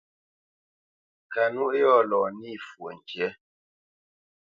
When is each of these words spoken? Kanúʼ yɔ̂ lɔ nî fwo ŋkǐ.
Kanúʼ 1.31 1.71
yɔ̂ 1.81 1.97
lɔ 2.09 2.19
nî 2.39 2.51
fwo 2.67 2.87
ŋkǐ. 2.97 3.25